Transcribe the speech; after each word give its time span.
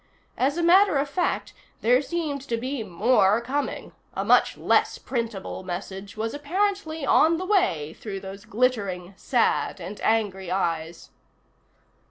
As 0.35 0.57
a 0.57 0.63
matter 0.63 0.97
of 0.97 1.07
fact, 1.07 1.53
there 1.81 2.01
seemed 2.01 2.41
to 2.47 2.57
be 2.57 2.81
more 2.81 3.39
coming 3.39 3.91
a 4.15 4.25
much 4.25 4.57
less 4.57 4.97
printable 4.97 5.61
message 5.61 6.17
was 6.17 6.33
apparently 6.33 7.05
on 7.05 7.37
the 7.37 7.45
way 7.45 7.93
through 7.93 8.21
those 8.21 8.45
glittering, 8.45 9.13
sad 9.15 9.79
and 9.79 10.01
angry 10.01 10.49
eyes. 10.49 11.11